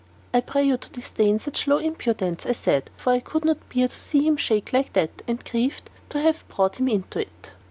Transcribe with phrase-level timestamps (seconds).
[0.33, 3.87] "I pray you to disdain such low impudence," I said, for I could not bear
[3.87, 7.51] to see him shake like that, and grieved to have brought him into it.